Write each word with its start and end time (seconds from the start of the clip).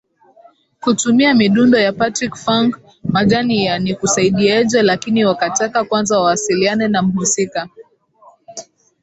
kutumia 0.79 1.33
midundo 1.33 1.77
ya 1.79 1.93
Patrick 1.93 2.35
funk 2.35 2.79
Majani 3.03 3.65
ya 3.65 3.79
Nikusaidieje 3.79 4.81
Lakini 4.81 5.25
wakataka 5.25 5.83
kwanza 5.83 6.17
wawasiliane 6.19 6.87
na 6.87 7.01
mhusika 7.01 7.69